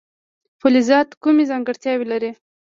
فلزات 0.61 1.09
کومې 1.23 1.43
ځانګړتیاوې 1.51 2.05
لري. 2.11 2.31